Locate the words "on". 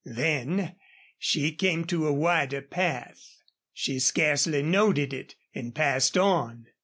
6.17-6.65